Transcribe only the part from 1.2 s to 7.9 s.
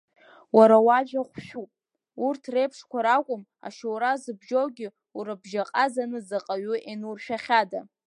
хәшәуп, урҭ реиԥшқәа ракәым ашьоура зыбжьоугьы урыбжьаҟазаны заҟаҩы еинуршәахьада.